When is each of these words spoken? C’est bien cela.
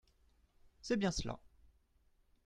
C’est 0.81 0.95
bien 0.97 1.11
cela. 1.11 1.37